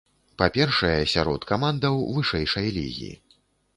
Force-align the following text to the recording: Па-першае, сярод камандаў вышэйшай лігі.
Па-першае, 0.41 0.95
сярод 1.13 1.45
камандаў 1.53 2.01
вышэйшай 2.17 2.67
лігі. 2.79 3.11